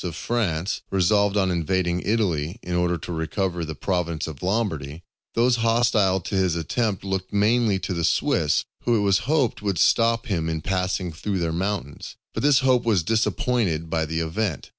[0.03, 5.03] of France resolved on invading Italy in order to recover the province of Lombardy,
[5.35, 9.77] those hostile to his attempt looked mainly to the Swiss, who it was hoped would
[9.77, 12.15] stop him in passing through their mountains.
[12.33, 14.69] But this hope was disappointed by the event.